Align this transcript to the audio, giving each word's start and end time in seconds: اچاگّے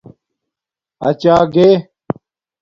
اچاگّے 1.07 1.69